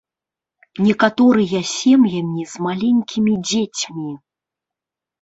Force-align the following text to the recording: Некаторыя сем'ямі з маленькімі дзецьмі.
Некаторыя 0.85 1.59
сем'ямі 1.75 2.43
з 2.57 2.67
маленькімі 2.71 3.33
дзецьмі. 3.49 4.11